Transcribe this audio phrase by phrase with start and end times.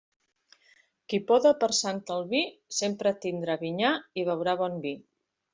[1.13, 2.41] Qui poda per Sant Albí
[2.81, 4.97] sempre tindrà vinyar i beurà bon vi.